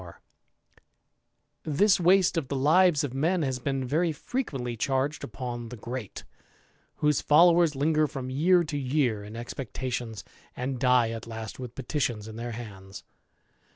284 0.01 1.63
THE 1.63 1.69
IDLER, 1.69 1.77
This 1.83 1.99
waste 1.99 2.35
of 2.35 2.47
the 2.47 2.55
lives 2.55 3.03
of 3.03 3.13
men 3.13 3.43
has 3.43 3.59
been 3.59 3.85
very 3.85 4.11
frequently 4.11 4.75
charged 4.75 5.23
upon 5.23 5.69
the 5.69 5.77
Great, 5.77 6.23
whose 6.95 7.21
followers 7.21 7.75
linger 7.75 8.07
from 8.07 8.31
year 8.31 8.63
to 8.63 8.77
year 8.79 9.23
in 9.23 9.35
expectations, 9.35 10.23
and 10.57 10.79
die 10.79 11.11
at 11.11 11.27
last 11.27 11.59
with 11.59 11.75
petitions 11.75 12.27
in 12.27 12.35
their 12.35 12.53
hands. 12.53 13.03